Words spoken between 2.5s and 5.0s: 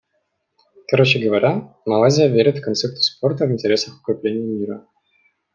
в концепцию спорта в интересах укрепления мира.